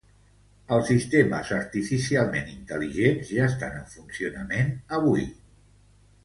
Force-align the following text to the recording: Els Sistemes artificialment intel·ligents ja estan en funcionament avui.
Els 0.77 0.87
Sistemes 0.91 1.51
artificialment 1.57 2.49
intel·ligents 2.53 3.29
ja 3.35 3.45
estan 3.51 3.77
en 3.83 3.87
funcionament 3.93 4.75
avui. 4.99 5.29